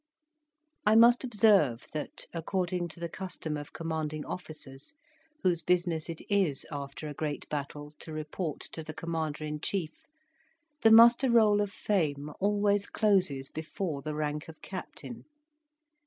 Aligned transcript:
I 0.83 0.95
must 0.95 1.23
observe 1.23 1.85
that, 1.93 2.25
according 2.33 2.87
to 2.87 2.99
the 2.99 3.07
custom 3.07 3.55
of 3.55 3.71
commanding 3.71 4.25
officers, 4.25 4.93
whose 5.43 5.61
business 5.61 6.09
it 6.09 6.21
is 6.27 6.65
after 6.71 7.07
a 7.07 7.13
great 7.13 7.47
battle 7.49 7.93
to 7.99 8.11
report 8.11 8.61
to 8.71 8.81
the 8.81 8.95
Commander 8.95 9.45
in 9.45 9.59
Chief, 9.59 10.07
the 10.81 10.89
muster 10.89 11.29
roll 11.29 11.61
of 11.61 11.71
fame 11.71 12.31
always 12.39 12.87
closes 12.87 13.49
before 13.49 14.01
the 14.01 14.15
rank 14.15 14.47
of 14.47 14.59
captain. 14.63 15.25